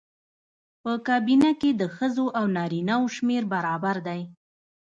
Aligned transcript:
په 0.83 0.91
کابینه 1.07 1.51
کې 1.61 1.69
د 1.81 1.83
ښځو 1.95 2.25
او 2.39 2.45
نارینه 2.57 2.95
وو 2.99 3.07
شمېر 3.15 3.43
برابر 3.53 3.95
دی. 4.07 4.21